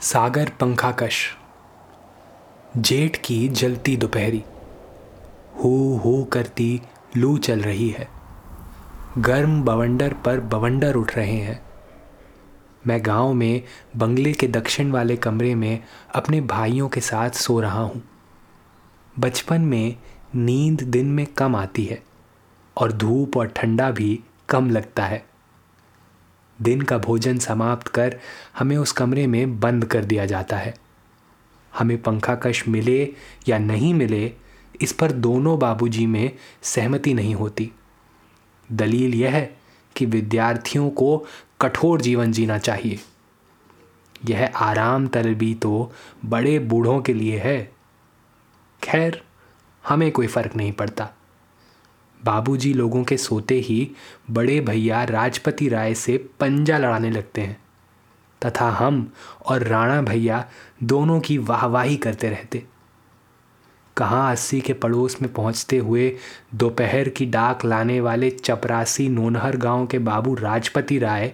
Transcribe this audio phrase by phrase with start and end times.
[0.00, 1.36] सागर पंखाकश।
[2.76, 4.44] जेठ की जलती दोपहरी।
[5.54, 6.82] हो हो करती
[7.16, 8.08] लू चल रही है।
[9.18, 11.62] गर्म बवंडर पर बवंडर उठ रहे हैं।
[12.86, 13.62] मैं गाँव में
[13.96, 15.82] बंगले के दक्षिण वाले कमरे में
[16.14, 18.02] अपने भाइयों के साथ सो रहा हूँ।
[19.18, 19.96] बचपन में
[20.34, 22.02] नींद दिन में कम आती है
[22.76, 25.26] और धूप और ठंडा भी कम लगता है।
[26.62, 28.20] दिन का भोजन समाप्त कर
[28.58, 30.74] हमें उस कमरे में बंद कर दिया जाता है।
[31.78, 33.12] हमें पंखा कश मिले
[33.48, 34.32] या नहीं मिले,
[34.80, 37.72] इस पर दोनों बाबूजी में सहमति नहीं होती।
[38.72, 39.56] दलील यह है
[39.96, 41.26] कि विद्यार्थियों को
[41.60, 42.98] कठोर जीवन जीना चाहिए।
[44.28, 45.92] यह आराम तलबी तो
[46.24, 47.72] बड़े बूढ़ों के लिए है।
[48.82, 49.24] खैर,
[49.88, 51.10] हमें कोई फ़र्क नहीं पड़ता।
[52.26, 53.90] बाबूजी लोगों के सोते ही
[54.30, 57.56] बड़े भैया राजपति राय से पंजा लड़ाने लगते हैं।
[58.42, 59.12] तथा हम
[59.46, 60.44] और राणा भैया
[60.82, 62.62] दोनों की वाहवाही करते रहते।
[63.96, 66.16] कहाँ अस्सी के पड़ोस में पहुँचते हुए
[66.54, 71.32] दोपहर की डाक लाने वाले चपरासी नोनहर गाँव के बाबू राजपति राय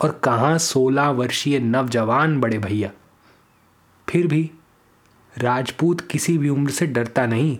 [0.00, 2.90] और कहाँ सोलह वर्षीय नवजवान बड़े भैया।
[4.08, 4.50] फिर भी
[5.38, 7.58] राजपूत किसी भी उम्र से डरता नहीं।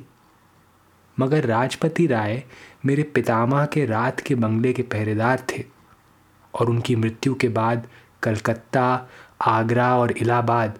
[1.21, 2.43] मगर राजपति राय
[2.87, 5.65] मेरे पितामह के रात के बंगले के पहरेदार थे
[6.55, 7.87] और उनकी मृत्यु के बाद
[8.23, 9.09] कलकत्ता,
[9.43, 10.79] आगरा और इलाहाबाद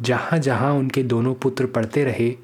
[0.00, 2.34] जहाँ जहाँ उनके दोनों पुत्र पढ़ते रहे,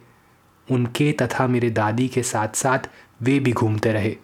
[0.69, 2.89] उनके तथा मेरे दादी के साथ साथ
[3.23, 4.17] वे भी घूमते रहे।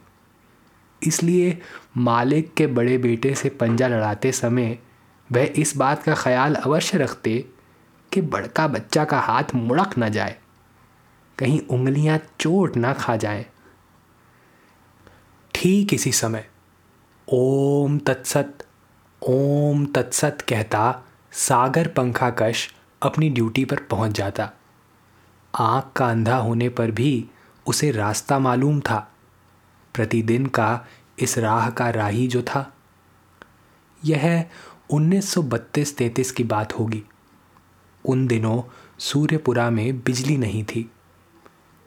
[1.03, 1.59] इसलिए
[1.97, 4.79] मालिक के बड़े बेटे से पंजा लड़ाते समय
[5.33, 7.45] वह इस बात का ख्याल अवश्य रखते
[8.13, 10.37] कि बड़का बच्चा का हाथ मुड़क न जाए।
[11.39, 13.47] कहीं उंगलियाँ चोट ना खा जाए।
[15.55, 16.49] ठीक इसी समय,
[17.29, 18.59] ओम तत्सत
[19.23, 21.03] ओम तत्सत कहता,
[21.33, 24.51] सागर पंखाकश अपनी ड्यूटी पर पहुँच जाता।
[25.55, 27.29] आँख का अंधा होने पर भी
[27.67, 29.13] उसे रास्ता मालूम था।
[29.95, 30.87] प्रतिदिन का
[31.19, 32.73] इस राह का राही जो था।
[34.05, 34.45] यह
[34.91, 37.03] 1932-33 की बात होगी।
[38.05, 38.63] उन दिनों
[38.99, 40.91] सूर्यपुरा में बिजली नहीं थी।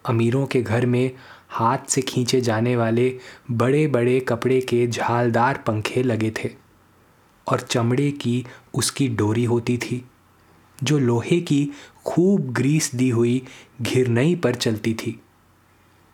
[0.08, 1.12] अमीरों के घर में
[1.50, 3.20] हाथ से खींचे जाने वाले
[3.52, 6.50] बड़े बड़े कपड़े के झालदार पंखे लगे थे
[7.48, 10.06] और चमड़े की उसकी डोरी होती थी,
[10.84, 11.72] जो लोहे की
[12.06, 13.48] खूब ग्रीस दी हुई
[13.82, 15.22] घिरनई पर चलती थी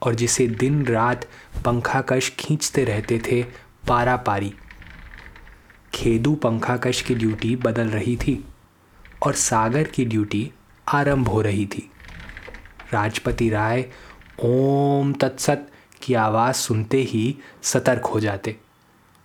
[0.01, 1.25] और जिसे दिन रात
[1.65, 3.43] पंखाकश खींचते रहते थे
[3.87, 4.53] पारा पारी
[5.93, 8.43] खेदू पंखाकश की ड्यूटी बदल रही थी
[9.23, 10.51] और सागर की ड्यूटी
[10.87, 11.89] आरंभ हो रही थी।
[12.93, 13.85] राजपति राय
[14.43, 15.67] ओम तत्सत
[16.01, 18.55] की आवाज़ सुनते ही सतर्क हो जाते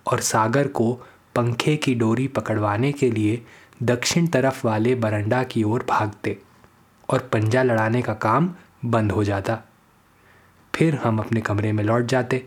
[0.05, 0.93] और सागर को
[1.35, 3.41] पंखे की डोरी पकड़वाने के लिए
[3.83, 6.37] दक्षिण तरफ़ वाले बरंडा की ओर भागते
[7.09, 8.53] और पंजा लड़ाने का काम
[8.85, 9.57] बंद हो जाता।
[10.73, 12.45] फिर हम अपने कमरे में लौट जाते।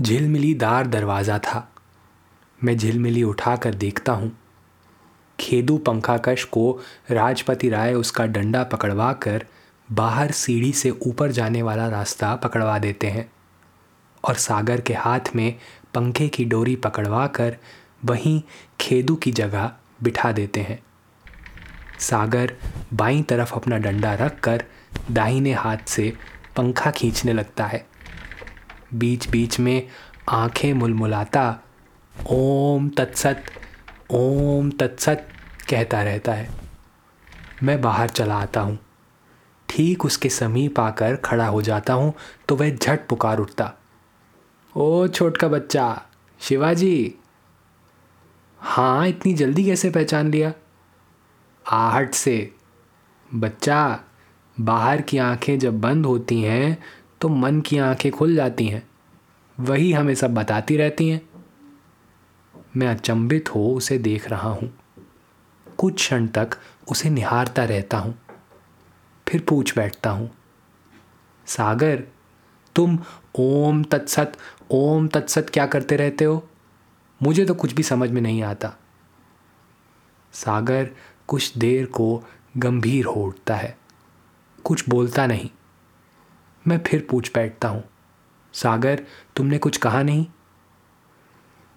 [0.00, 1.68] झिलमिली दार दरवाज़ा था।
[2.64, 4.32] मैं झिलमिली उठाकर देखता हूँ।
[5.40, 6.80] खेदू पंखाकश को
[7.10, 9.46] राजपति राय उसका डंडा पकड़वा कर
[9.92, 13.32] बाहर सीढ़ी से ऊपर जाने वाला रास्ता पकड़वा देते हैं
[14.24, 15.58] और सागर के हाथ में
[15.94, 17.56] पंखे की डोरी पकड़वा कर
[18.04, 18.42] वहीं
[18.80, 20.82] खेदू की जगह बिठा देते हैं।
[21.98, 22.56] सागर
[22.94, 24.64] बाईं तरफ़ अपना डंडा रख कर
[25.10, 26.16] दाहिने हाथ से
[26.56, 27.86] पंखा खींचने लगता है।
[28.94, 29.88] बीच बीच में
[30.28, 31.60] आँखें मुलमुलाता,
[32.30, 33.44] ओम तत्सत।
[34.14, 35.26] ओम तत्सत
[35.70, 36.48] कहता रहता है।
[37.62, 38.78] मैं बाहर चला आता हूँ।
[39.68, 42.12] ठीक उसके समीप आकर खड़ा हो जाता हूँ
[42.48, 43.72] तो वह झट पुकार उठता।
[44.76, 46.02] ओ छोटका बच्चा,
[46.40, 47.14] शिवाजी!
[48.60, 50.52] हाँ इतनी जल्दी कैसे पहचान लिया?
[51.66, 52.52] आहट से।
[53.34, 54.00] बच्चा,
[54.60, 56.78] बाहर की आँखें जब बंद होती हैं
[57.20, 58.88] तो मन की आँखें खुल जाती हैं।
[59.60, 61.20] वही हमें सब बताती रहती हैं।
[62.74, 64.72] मैं अचंभित हो उसे देख रहा हूँ।
[65.66, 66.50] कुछ क्षण तक
[66.90, 68.14] उसे निहारता रहता हूँ।
[69.26, 70.30] फिर पूछ बैठता हूँ,
[71.46, 72.02] सागर,
[72.76, 72.98] तुम
[73.38, 74.32] ओम तत्सत
[74.70, 76.42] ओम तत्सत क्या करते रहते हो?
[77.20, 78.72] मुझे तो कुछ भी समझ में नहीं आता।
[80.34, 80.90] सागर
[81.28, 82.22] कुछ देर को
[82.56, 83.76] गंभीर हो उठता है।
[84.58, 85.50] कुछ बोलता नहीं।
[86.64, 87.82] मैं फिर पूछ बैठता हूँ,
[88.54, 89.02] सागर,
[89.36, 90.26] तुमने कुछ कहा नहीं?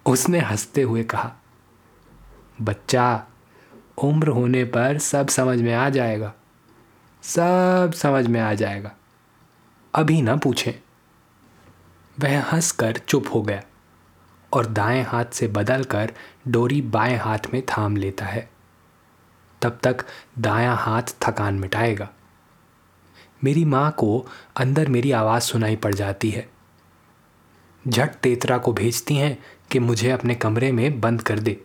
[0.08, 1.32] उसने हँसते हुए कहा,
[2.62, 3.26] बच्चा,
[4.04, 6.34] उम्र होने पर सब समझ में आ जाएगा।
[7.22, 8.92] सब समझ में आ जाएगा।
[9.94, 10.72] अभी ना पूछें।
[12.20, 13.62] वह हंसकर चुप हो गया
[14.52, 16.12] और दाएँ हाथ से बदलकर
[16.48, 18.50] डोरी बाएँ हाथ में थाम लेता है।
[19.62, 20.06] तब तक
[20.38, 22.08] दायां हाथ थकान मिटाएगा।
[23.44, 24.26] मेरी माँ को
[24.56, 26.48] अंदर मेरी आवाज़ सुनाई पड़ जाती है।
[27.88, 29.38] झट तेतरा को भेजती हैं
[29.70, 31.64] कि मुझे अपने कमरे में बंद कर दे।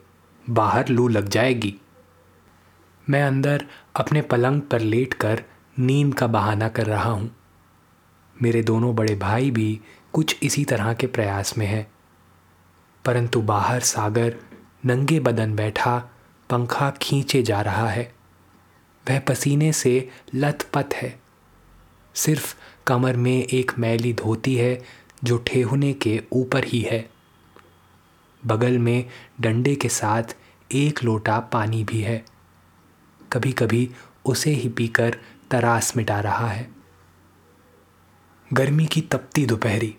[0.49, 1.75] बाहर लू लग जाएगी।
[3.09, 3.65] मैं अंदर
[3.95, 5.43] अपने पलंग पर लेट कर
[5.79, 7.35] नींद का बहाना कर रहा हूँ।
[8.41, 9.81] मेरे दोनों बड़े भाई भी
[10.13, 11.91] कुछ इसी तरह के प्रयास में हैं।
[13.05, 14.35] परंतु बाहर सागर
[14.85, 16.09] नंगे बदन बैठा
[16.49, 18.15] पंखा खींचे जा रहा है।
[19.09, 21.19] वह पसीने से लथपथ है।
[22.13, 22.55] सिर्फ़
[22.87, 24.83] कमर में एक मैली धोती है
[25.23, 27.12] जो ठेहुने के ऊपर ही है।
[28.45, 29.09] बगल में
[29.41, 30.23] डंडे के साथ
[30.71, 32.25] एक लोटा पानी भी है।
[33.33, 33.91] कभी कभी
[34.25, 35.17] उसे ही पीकर
[35.51, 36.71] तरास मिटा रहा है।
[38.53, 39.97] गर्मी की तपती दोपहरी।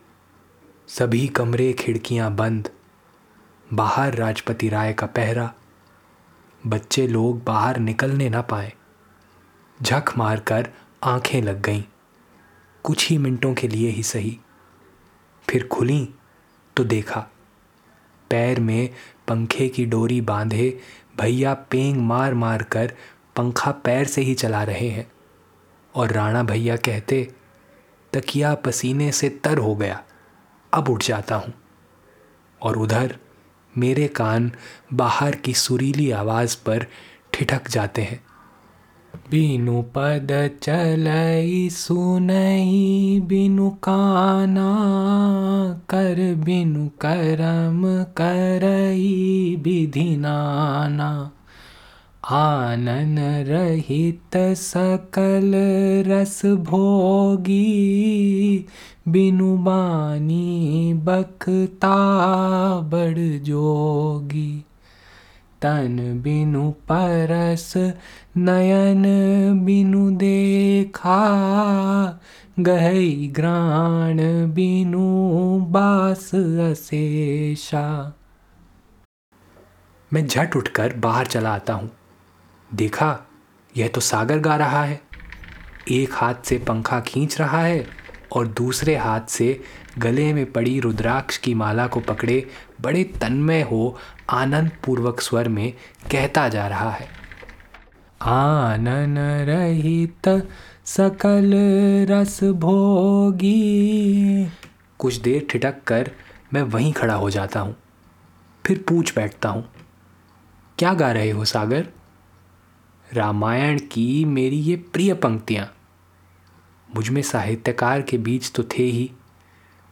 [0.88, 2.70] सभी कमरे खिड़कियाँ बंद।
[3.72, 5.54] बाहर राजपति राय का पहरा।
[6.66, 8.72] बच्चे लोग बाहर निकलने ना पाए।
[9.82, 10.70] झक मारकर
[11.04, 11.82] आँखें लग गईं।
[12.82, 14.40] कुछ ही मिनटों के लिए ही सही।
[15.50, 16.14] फिर खुली
[16.76, 17.26] तो देखा
[18.34, 18.90] पैर में
[19.28, 20.80] पंखे की डोरी बांधे,
[21.20, 22.92] भैया पेंग मार मार कर
[23.36, 25.12] पंखा पैर से ही चला रहे हैं।
[25.94, 27.32] और राणा भैया कहते,
[28.12, 30.04] तकिया पसीने से तर हो गया,
[30.72, 31.54] अब उठ जाता हूँ।
[32.62, 33.18] और उधर
[33.78, 34.52] मेरे कान
[34.92, 36.86] बाहर की सुरीली आवाज़ पर
[37.32, 38.24] ठिठक जाते हैं।
[39.30, 40.32] बिनु पद
[43.28, 44.72] बिनु काना
[45.90, 47.82] कर बिनु करम
[48.20, 51.10] करई विधि नाना
[52.32, 53.18] आनन
[53.48, 55.52] रहित सकल
[56.06, 57.64] रस भोगी
[59.08, 61.96] बिनु बानी बखता
[62.92, 64.64] बड़ जोगी
[65.64, 67.76] तन बिनु परस,
[68.36, 69.04] नयन
[69.64, 71.20] बिनु देखा।
[72.60, 74.18] गहई ग्राण
[74.52, 76.30] बिनु बास
[76.70, 78.14] अशेषा।
[80.12, 81.90] मैं झट उठकर बाहर चला आता हूँ।
[82.74, 83.18] देखा,
[83.76, 85.00] यह तो सागर गा रहा है।
[85.90, 88.03] एक हाथ से पंखा खींच रहा है।
[88.34, 89.60] और दूसरे हाथ से
[89.98, 92.46] गले में पड़ी रुद्राक्ष की माला को पकड़े
[92.80, 93.96] बड़े तन्मय हो
[94.30, 95.72] आनंद पूर्वक स्वर में
[96.12, 97.08] कहता जा रहा है।
[98.20, 100.28] आनन रहित
[100.86, 101.52] सकल
[102.10, 103.52] रस भोगी।
[104.98, 106.10] कुछ देर ठिटक कर
[106.52, 107.76] मैं वहीं खड़ा हो जाता हूँ।
[108.64, 109.64] फिर पूछ बैठता हूँ,
[110.78, 111.86] क्या गा रहे हो सागर?
[113.08, 115.73] रामायण की मेरी ये प्रिय पंक्तियाँ
[116.96, 119.10] मुझमें साहित्यकार के बीच तो थे ही,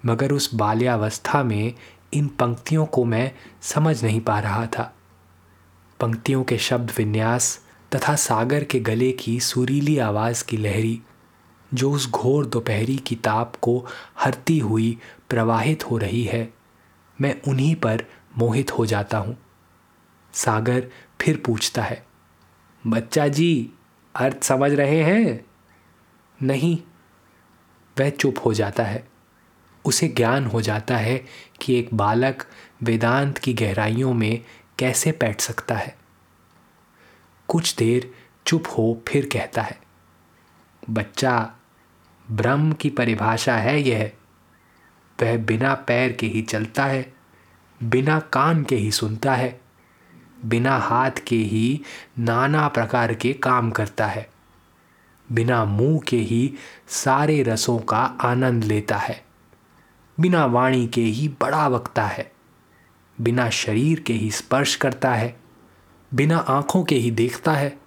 [0.06, 1.74] मगर उस बाल्यावस्था में
[2.12, 3.30] इन पंक्तियों को मैं
[3.62, 4.94] समझ नहीं पा रहा था।
[6.00, 7.58] पंक्तियों के शब्द विन्यास
[7.94, 11.00] तथा सागर के गले की सुरीली आवाज़ की लहरी,
[11.74, 13.86] जो उस घोर दोपहरी की ताप को
[14.18, 14.98] हरती हुई
[15.30, 16.52] प्रवाहित हो रही है,
[17.20, 18.04] मैं उन्हीं पर
[18.38, 19.36] मोहित हो जाता हूँ।
[20.34, 20.86] सागर
[21.20, 22.04] फिर पूछता है,
[22.86, 23.70] बच्चा जी,
[24.14, 25.44] अर्थ समझ रहे हैं?
[26.42, 26.78] नहीं
[28.00, 29.08] वह चुप हो जाता है।
[29.84, 31.24] उसे ज्ञान हो जाता है
[31.60, 32.46] कि एक बालक
[32.82, 34.44] वेदांत की गहराइयों में
[34.78, 35.96] कैसे बैठ सकता है।
[37.48, 38.14] कुछ देर
[38.46, 39.80] चुप हो फिर कहता है,
[40.90, 41.54] बच्चा,
[42.30, 44.12] ब्रह्म की परिभाषा है यह।
[45.22, 47.12] वह बिना पैर के ही चलता है,
[47.82, 49.60] बिना कान के ही सुनता है,
[50.44, 51.80] बिना हाथ के ही
[52.18, 54.31] नाना प्रकार के काम करता है।
[55.32, 56.54] बिना मुँह के ही
[56.88, 59.24] सारे रसों का आनंद लेता है।
[60.20, 62.32] बिना वाणी के ही बड़ा वक्ता है।
[63.20, 65.40] बिना शरीर के ही स्पर्श करता है।
[66.14, 67.78] बिना आँखों के ही देखता है।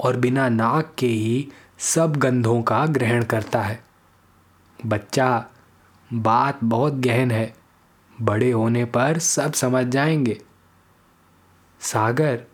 [0.00, 3.84] और बिना नाक के ही सब गंधों का ग्रहण करता है।
[4.86, 5.46] बच्चा,
[6.12, 7.54] बात बहुत गहन है।
[8.22, 10.40] बड़े होने पर सब समझ जाएँगे।
[11.80, 12.44] सागर,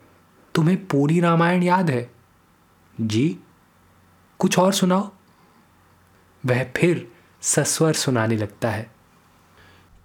[0.55, 2.11] तुम्हें पूरी रामायण याद है?
[3.01, 3.39] जी
[4.39, 5.11] कुछ और सुनाओ।
[6.45, 7.07] वह फिर
[7.41, 8.95] सस्वर सुनाने लगता है।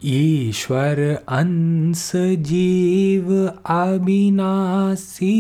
[0.05, 5.33] ईश्वर अंश जीव अविनाशी,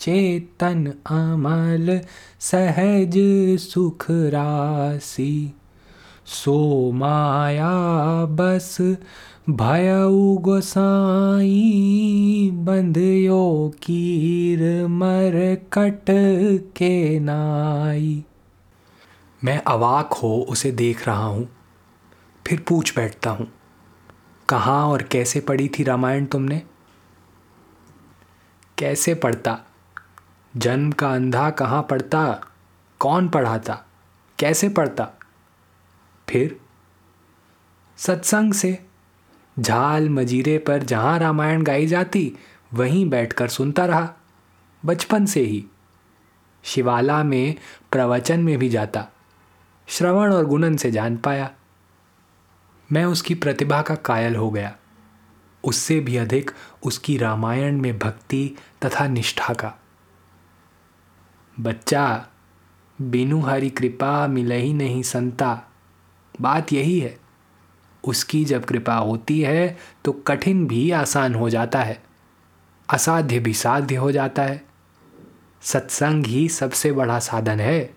[0.00, 2.00] चेतन अमल
[2.40, 3.12] सहज
[3.60, 5.52] सुख राशि।
[6.26, 7.70] सो माया
[8.24, 8.96] बस
[9.46, 9.88] भय
[10.40, 11.50] गोसाई
[12.54, 15.32] बंधयो कीर मर
[15.72, 16.04] कट
[16.76, 18.24] के नाई।
[19.42, 21.48] मैं अवाक हो उसे देख रहा हूँ,
[22.46, 23.46] फिर पूछ बैठता हूँ,
[24.48, 26.62] कहाँ और कैसे पढ़ी थी रामायण तुमने?
[28.78, 29.58] कैसे पढ़ता?
[30.54, 32.24] जन्म का अंधा कहाँ पढ़ता
[33.00, 33.78] कौन पढ़ाता?
[34.38, 35.08] कैसे पढ़ता?
[36.28, 36.60] फिर,
[37.98, 38.78] सत्संग से
[39.60, 42.32] झाल मजीरे पर जहाँ रामायण गाई जाती,
[42.74, 44.12] वहीं बैठकर सुनता रहा,
[44.84, 45.66] बचपन से ही।
[46.64, 47.54] शिवाला में
[47.92, 49.06] प्रवचन में भी जाता,
[49.86, 51.50] श्रवण और गुणन से जान पाया।
[52.92, 54.76] मैं उसकी प्रतिभा का कायल हो गया।
[55.64, 56.50] उससे भी अधिक
[56.82, 58.50] उसकी रामायण में भक्ति
[58.84, 59.72] तथा निष्ठा का।
[61.60, 62.26] बच्चा,
[63.00, 65.62] बिनु हरि कृपा मिल ही नहीं संता,
[66.40, 67.29] बात यही है।
[68.04, 72.02] उसकी जब कृपा होती है तो कठिन भी आसान हो जाता है।
[72.90, 74.64] असाध्य भी साध्य हो जाता है।
[75.62, 77.94] सत्संग ही सबसे बड़ा साधन है।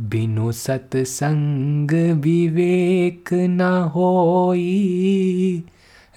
[0.00, 1.90] बिनु सत्संग
[2.20, 3.60] विवेक न
[3.94, 5.64] होई।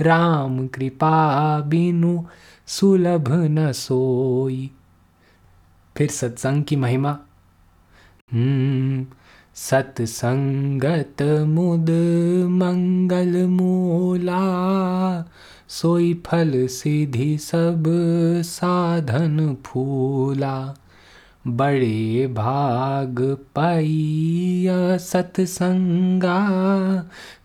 [0.01, 2.23] राम कृपा बिनु
[2.67, 4.71] सुलभ न सोई।
[5.97, 7.19] फिर सत्संग की महिमा।
[8.33, 9.05] हम्म
[9.55, 11.89] सत्संगत मुद
[12.49, 14.41] मंगल मूला,
[15.67, 17.83] सोई फल सिद्धि सब
[18.45, 20.75] साधन फूला।
[21.47, 26.39] बड़े भाग पाई सत्संगा,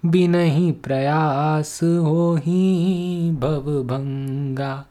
[0.05, 4.87] बिनही प्रयास हो ही भंगा।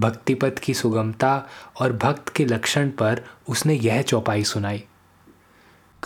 [0.00, 1.46] भक्तिपथ की सुगमता
[1.80, 4.84] और भक्त के लक्षण पर उसने यह चौपाई सुनाई।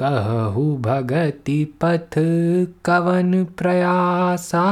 [0.02, 2.14] कहु भगति पथ
[2.85, 4.66] कवन प्रयासा,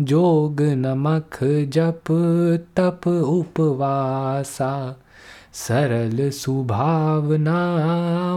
[0.00, 2.02] जोग नमक जप
[2.76, 4.96] तप उपवासा।
[5.52, 7.76] सरल सुभावना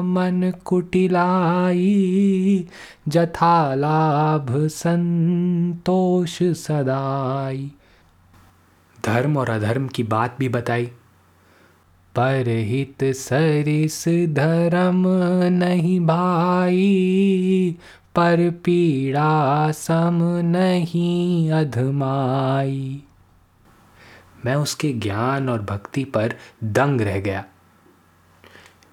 [0.01, 1.88] मन कुटिलाई,
[3.07, 7.71] जथा लाभ संतोष सदाई।
[9.05, 10.91] धर्म और अधर्म की बात भी बताई।
[12.19, 15.03] परहित सरिस धर्म
[15.53, 17.77] नहीं भाई,
[18.15, 23.03] पर पीड़ा सम नहीं अधमाई।
[24.45, 27.45] मैं उसके ज्ञान और भक्ति पर दंग रह गया।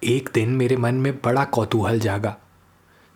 [0.03, 2.37] एक दिन मेरे मन में बड़ा कौतूहल जागा।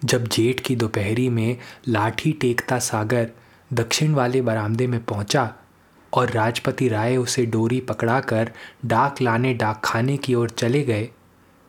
[0.05, 3.29] जब जेठ की दोपहरी में लाठी टेकता सागर
[3.73, 5.55] दक्षिण वाले बरामदे में पहुँचा
[6.13, 8.51] और राजपति राय उसे डोरी पकड़ाकर
[8.85, 11.09] डाक लाने डाक खाने की ओर चले गए।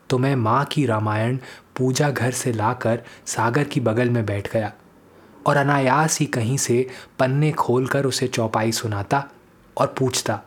[0.09, 1.37] तो मैं माँ की रामायण
[1.77, 4.73] पूजा घर से लाकर सागर की बगल में बैठ गया
[5.47, 9.23] और अनायास ही कहीं से पन्ने खोलकर उसे चौपाई सुनाता
[9.77, 10.41] और पूछता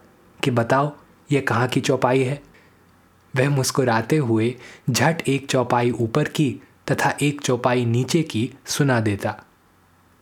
[0.44, 0.92] कि बताओ,
[1.32, 2.42] ये कहाँ की चौपाई है?
[3.36, 4.54] वह मुस्कुराते हुए
[4.90, 6.60] झट एक चौपाई ऊपर की
[6.90, 9.42] तथा एक चौपाई नीचे की सुना देता।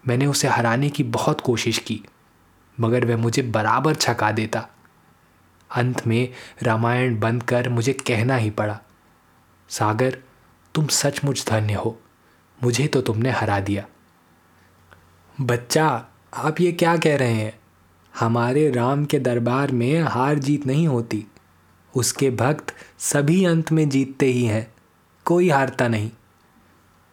[0.09, 2.03] मैंने उसे हराने की बहुत कोशिश की।
[2.81, 4.69] मगर वह मुझे बराबर छका देता।
[5.71, 6.29] अंत में
[6.63, 8.81] रामायण बंद कर मुझे कहना ही पड़ा,
[9.69, 10.19] सागर,
[10.75, 12.01] तुम सचमुच धन्य हो।
[12.63, 13.85] मुझे तो तुमने हरा दिया।
[15.41, 17.59] बच्चा, आप ये क्या कह रहे हैं?
[18.19, 21.27] हमारे राम के दरबार में हार जीत नहीं होती।
[21.95, 24.75] उसके भक्त सभी अंत में जीतते ही हैं।
[25.25, 26.11] कोई हारता नहीं।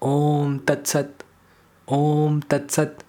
[0.01, 1.13] ओम तत्सत
[1.87, 3.03] ओम तत्सत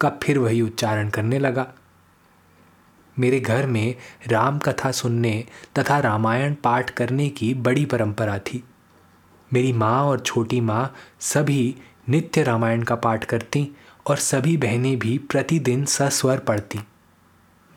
[0.00, 1.72] का फिर वही उच्चारण करने लगा।
[3.18, 3.94] मेरे घर में
[4.28, 5.44] राम कथा सुनने
[5.78, 8.64] तथा रामायण पाठ करने की बड़ी परंपरा थी।
[9.52, 11.76] मेरी माँ और छोटी माँ सभी
[12.08, 13.68] नित्य रामायण का पाठ करती
[14.06, 16.78] और सभी बहनें भी प्रतिदिन सस्वर पढ़ती।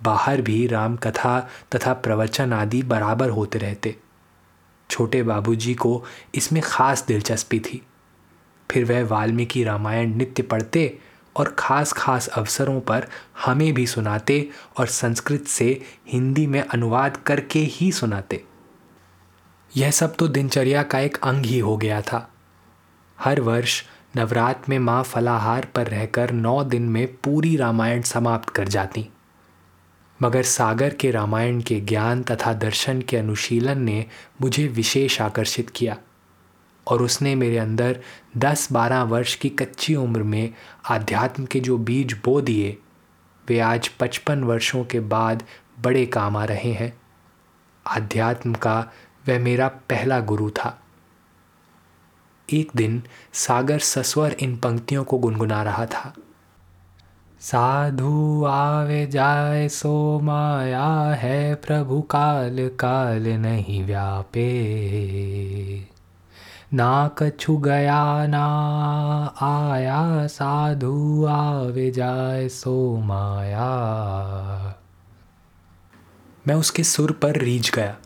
[0.03, 1.39] बाहर भी राम कथा
[1.75, 3.95] तथा प्रवचन आदि बराबर होते रहते।
[4.89, 6.03] छोटे बाबूजी को
[6.35, 7.81] इसमें खास दिलचस्पी थी।
[8.71, 10.99] फिर वह वाल्मीकि रामायण नित्य पढ़ते
[11.35, 13.07] और ख़ास ख़ास अवसरों पर
[13.45, 18.43] हमें भी सुनाते और संस्कृत से हिंदी में अनुवाद करके ही सुनाते।
[19.77, 22.27] यह सब तो दिनचर्या का एक अंग ही हो गया था।
[23.19, 23.83] हर वर्ष
[24.17, 29.07] नवरात्र में माँ फलाहार पर रहकर नौ दिन में पूरी रामायण समाप्त कर जाती।
[30.19, 34.05] मगर सागर के रामायण के ज्ञान तथा दर्शन के अनुशीलन ने
[34.41, 35.97] मुझे विशेष आकर्षित किया।
[36.87, 37.99] और उसने मेरे अंदर
[38.37, 40.53] दस बारह वर्ष की कच्ची उम्र में
[40.89, 42.77] आध्यात्म के जो बीज बो दिए,
[43.49, 45.43] वे आज पचपन वर्षों के बाद
[45.79, 47.01] बड़े काम आ रहे हैं।
[47.87, 48.91] आध्यात्म का
[49.29, 50.81] वह मेरा पहला गुरु था।
[52.53, 56.13] एक दिन सागर सस्वर इन पंक्तियों को गुनगुना रहा था।
[57.39, 64.51] साधु आवे जाए सो माया है, प्रभु काल काल नहीं व्यापे।
[66.73, 68.45] ना कछु गया ना
[69.41, 73.67] आया साधु आवे जाए सो माया।
[76.47, 77.97] मैं उसके सुर पर रीझ गया,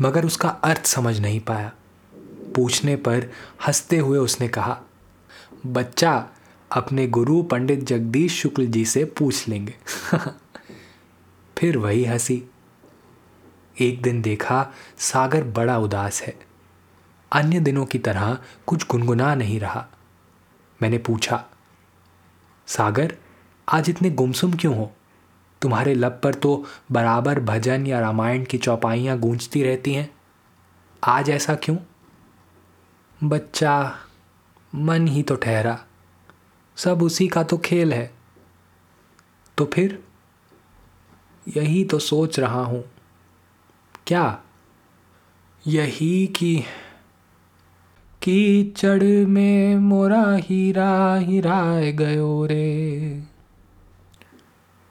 [0.00, 1.72] मगर उसका अर्थ समझ नहीं पाया।
[2.54, 3.30] पूछने पर
[3.66, 4.80] हँसते हुए उसने कहा,
[5.66, 6.26] बच्चा,
[6.72, 9.74] अपने गुरु पंडित जगदीश शुक्ल जी से पूछ लेंगे।
[11.58, 12.44] फिर वही हँसी।
[13.80, 16.53] एक दिन देखा सागर बड़ा उदास है।
[17.34, 19.86] अन्य दिनों की तरह कुछ गुनगुना नहीं रहा।
[20.82, 21.44] मैंने पूछा,
[22.66, 23.16] सागर,
[23.68, 24.92] आज इतने गुमसुम क्यों हो?
[25.62, 30.14] तुम्हारे लब पर तो बराबर भजन या रामायण की चौपाइयाँ गूंजती रहती हैं।
[31.04, 31.76] आज ऐसा क्यों?
[33.28, 33.98] बच्चा,
[34.74, 35.84] मन ही तो ठहरा।
[36.76, 38.14] सब उसी का तो खेल है।
[39.58, 40.04] तो फिर?
[41.48, 42.84] यही तो सोच रहा हूँ।
[44.06, 44.42] क्या?
[45.66, 46.64] यही कि
[48.24, 53.22] कीचड़ में मोरा हीरा हिराए गयो रे।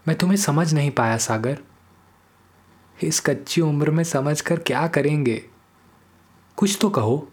[0.08, 1.58] मैं तुम्हें समझ नहीं पाया, सागर।
[3.04, 5.44] इस कच्ची उम्र में समझकर क्या करेंगे?
[6.58, 7.30] कुछ तो कहो।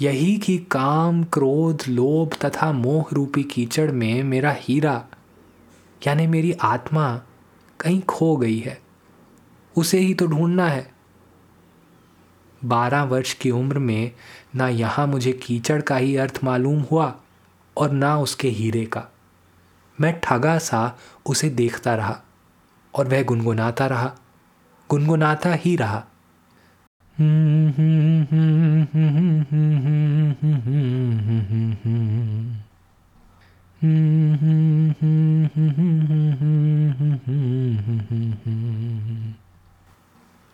[0.00, 5.06] यही कि काम, क्रोध, लोभ तथा मोह रूपी कीचड़ में मेरा हीरा,
[6.06, 7.22] यानी मेरी आत्मा,
[7.80, 8.82] कहीं खो गई है।
[9.76, 10.96] उसे ही तो ढूंढना है।
[12.64, 14.12] बारह वर्ष की उम्र में
[14.56, 17.14] ना यहाँ मुझे कीचड़ का ही अर्थ मालूम हुआ
[17.76, 19.04] और ना उसके हीरे का।
[20.00, 22.20] मैं ठगा सा उसे देखता रहा
[22.94, 24.14] और वह गुनगुनाता रहा।
[24.90, 26.04] गुनगुनाता ही रहा।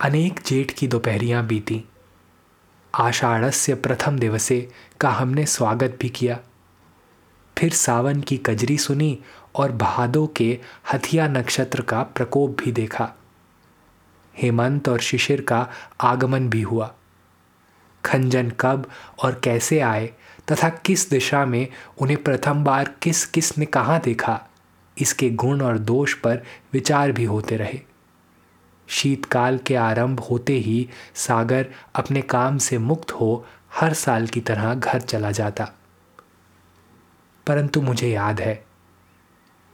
[0.00, 1.84] अनेक जेठ की दोपहरियाँ बीती।
[2.94, 4.68] आषाढ़स्य प्रथम दिवसे
[5.00, 6.38] का हमने स्वागत भी किया।
[7.56, 9.18] फिर सावन की कजरी सुनी
[9.54, 10.58] और भादों के
[10.92, 13.08] हथिया नक्षत्र का प्रकोप भी देखा।
[14.34, 15.66] हेमंत और शिशिर का
[16.00, 16.92] आगमन भी हुआ।
[18.04, 18.86] खंजन कब
[19.22, 20.06] और कैसे आए
[20.52, 21.66] तथा किस दिशा में
[21.98, 24.40] उन्हें प्रथम बार किस किस ने कहाँ देखा,
[24.96, 27.80] इसके गुण और दोष पर विचार भी होते रहे।
[28.92, 34.74] शीतकाल के आरंभ होते ही सागर अपने काम से मुक्त हो हर साल की तरह
[34.74, 35.64] घर चला जाता।
[37.46, 38.64] परंतु मुझे याद है,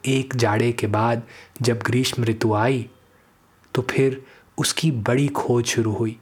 [0.03, 1.23] एक जाड़े के बाद
[1.61, 2.89] जब ग्रीष्म ऋतु आई
[3.75, 4.21] तो फिर
[4.57, 6.17] उसकी बड़ी खोज शुरू हुई,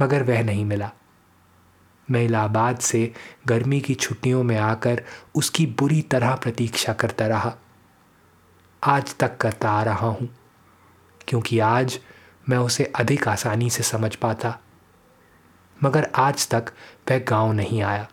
[0.00, 0.90] मगर वह नहीं मिला।
[2.08, 3.12] मैं इलाहाबाद से
[3.46, 5.02] गर्मी की छुट्टियों में आकर
[5.34, 7.54] उसकी बुरी तरह प्रतीक्षा करता रहा।
[8.82, 10.28] आज तक करता आ रहा हूँ।
[11.28, 12.00] क्योंकि आज
[12.48, 14.58] मैं उसे अधिक आसानी से समझ पाता।
[15.84, 16.72] मगर आज तक
[17.10, 18.08] वह गाँव नहीं आया।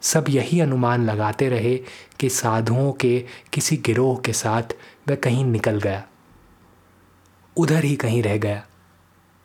[0.00, 1.80] सब यही अनुमान लगाते रहे
[2.20, 4.62] कि साधुओं के, किसी गिरोह के साथ
[5.08, 6.06] वह कहीं निकल गया।
[7.56, 8.66] उधर ही कहीं रह गया।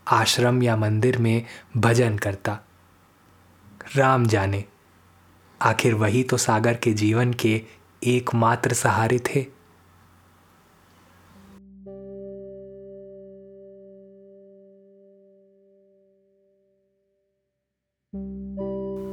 [0.07, 1.45] आश्रम या मंदिर में
[1.77, 2.59] भजन करता।
[3.95, 4.65] राम जाने।
[5.61, 7.61] आखिर वही तो सागर के जीवन के
[8.03, 9.56] एकमात्र सहारे थे।